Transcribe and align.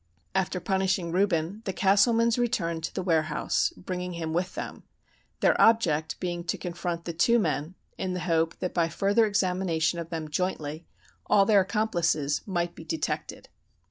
"After 0.33 0.59
punishing 0.59 1.11
Reuben, 1.11 1.61
the 1.65 1.73
Castlemans 1.73 2.39
returned 2.39 2.83
to 2.85 2.95
the 2.95 3.03
warehouse, 3.03 3.71
bringing 3.77 4.13
him 4.13 4.33
with 4.33 4.55
them; 4.55 4.81
their 5.41 5.61
object 5.61 6.19
being 6.19 6.43
to 6.45 6.57
confront 6.57 7.05
the 7.05 7.13
two 7.13 7.37
men, 7.37 7.75
in 7.99 8.15
the 8.15 8.21
hope 8.21 8.57
that 8.61 8.73
by 8.73 8.89
further 8.89 9.27
examination 9.27 9.99
of 9.99 10.09
them 10.09 10.31
jointly 10.31 10.87
all 11.27 11.45
their 11.45 11.61
accomplices 11.61 12.41
might 12.47 12.73
be 12.73 12.83
detected. 12.83 13.47